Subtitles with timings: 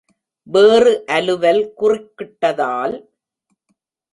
[0.47, 2.95] வேறு அலுவல் குறுக்கிட்டதால்.